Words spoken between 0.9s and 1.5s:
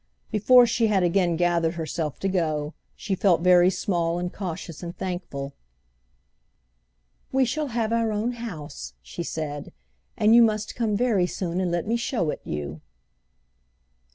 again